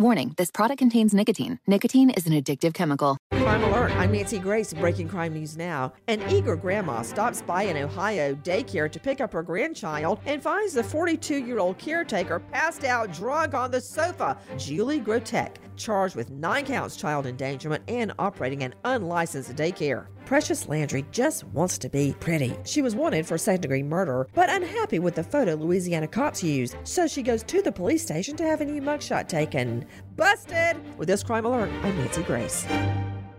Warning 0.00 0.32
this 0.36 0.52
product 0.52 0.78
contains 0.78 1.12
nicotine. 1.12 1.58
Nicotine 1.66 2.10
is 2.10 2.24
an 2.28 2.32
addictive 2.32 2.72
chemical. 2.72 3.18
Crime 3.32 3.64
Alert. 3.64 3.90
I'm 3.96 4.12
Nancy 4.12 4.38
Grace, 4.38 4.72
breaking 4.72 5.08
crime 5.08 5.34
news 5.34 5.56
now. 5.56 5.92
An 6.06 6.22
eager 6.30 6.54
grandma 6.54 7.02
stops 7.02 7.42
by 7.42 7.64
an 7.64 7.76
Ohio 7.76 8.36
daycare 8.36 8.88
to 8.92 9.00
pick 9.00 9.20
up 9.20 9.32
her 9.32 9.42
grandchild 9.42 10.20
and 10.24 10.40
finds 10.40 10.74
the 10.74 10.84
42 10.84 11.38
year 11.38 11.58
old 11.58 11.78
caretaker 11.78 12.38
passed 12.38 12.84
out 12.84 13.12
drunk 13.12 13.54
on 13.54 13.72
the 13.72 13.80
sofa. 13.80 14.38
Julie 14.56 15.00
Grotek, 15.00 15.56
charged 15.78 16.16
with 16.16 16.30
nine 16.30 16.66
counts 16.66 16.96
child 16.96 17.26
endangerment 17.26 17.82
and 17.88 18.12
operating 18.18 18.62
an 18.62 18.74
unlicensed 18.84 19.54
daycare. 19.56 20.06
Precious 20.26 20.68
Landry 20.68 21.06
just 21.10 21.44
wants 21.44 21.78
to 21.78 21.88
be 21.88 22.14
pretty. 22.20 22.54
She 22.64 22.82
was 22.82 22.94
wanted 22.94 23.26
for 23.26 23.38
second 23.38 23.62
degree 23.62 23.82
murder, 23.82 24.28
but 24.34 24.50
unhappy 24.50 24.98
with 24.98 25.14
the 25.14 25.24
photo 25.24 25.54
Louisiana 25.54 26.06
cops 26.06 26.42
used, 26.42 26.76
so 26.84 27.06
she 27.06 27.22
goes 27.22 27.42
to 27.44 27.62
the 27.62 27.72
police 27.72 28.02
station 28.02 28.36
to 28.36 28.44
have 28.44 28.60
a 28.60 28.64
new 28.64 28.82
mugshot 28.82 29.28
taken. 29.28 29.86
Busted! 30.16 30.76
With 30.98 31.08
this 31.08 31.22
crime 31.22 31.46
alert, 31.46 31.70
I'm 31.82 31.96
Nancy 31.96 32.22
Grace. 32.24 32.66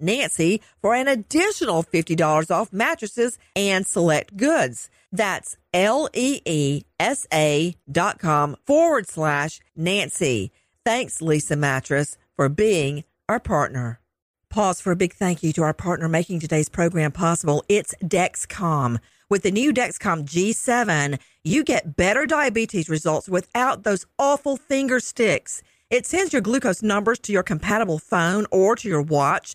Nancy 0.00 0.60
for 0.80 0.94
an 0.94 1.08
additional 1.08 1.82
$50 1.82 2.50
off 2.50 2.72
mattresses 2.72 3.38
and 3.54 3.86
select 3.86 4.36
goods. 4.36 4.90
That's 5.12 5.56
L-E-E-S-A 5.74 6.84
dot 7.90 8.18
com 8.18 8.56
forward 8.66 9.08
slash 9.08 9.60
Nancy. 9.76 10.50
Thanks, 10.84 11.18
Leesa 11.18 11.58
Mattress, 11.58 12.16
for 12.36 12.48
being 12.48 13.04
our 13.28 13.40
partner. 13.40 14.00
Pause 14.50 14.80
for 14.80 14.92
a 14.92 14.96
big 14.96 15.12
thank 15.12 15.42
you 15.42 15.52
to 15.52 15.62
our 15.62 15.74
partner 15.74 16.08
making 16.08 16.40
today's 16.40 16.70
program 16.70 17.12
possible. 17.12 17.62
It's 17.68 17.94
Dexcom. 18.02 18.98
With 19.28 19.42
the 19.42 19.50
new 19.50 19.74
Dexcom 19.74 20.24
G7, 20.24 21.18
you 21.44 21.62
get 21.62 21.96
better 21.96 22.24
diabetes 22.24 22.88
results 22.88 23.28
without 23.28 23.82
those 23.82 24.06
awful 24.18 24.56
finger 24.56 25.00
sticks. 25.00 25.62
It 25.90 26.06
sends 26.06 26.32
your 26.32 26.40
glucose 26.40 26.82
numbers 26.82 27.18
to 27.20 27.32
your 27.32 27.42
compatible 27.42 27.98
phone 27.98 28.46
or 28.50 28.74
to 28.76 28.88
your 28.88 29.02
watch 29.02 29.54